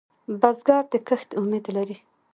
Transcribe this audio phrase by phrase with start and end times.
[0.41, 1.97] بزګر د کښت امید لري